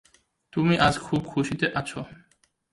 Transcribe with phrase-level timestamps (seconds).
[0.53, 1.99] তুমি আজ খুব খুশীতে আছো?